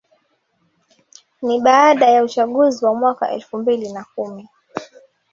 Ni 1.41 1.59
baada 1.61 2.09
ya 2.09 2.23
uchaguzi 2.23 2.85
wa 2.85 2.93
mwaka 2.95 3.31
elfu 3.31 3.57
mbili 3.57 3.93
na 3.93 4.05
kumi 4.15 4.49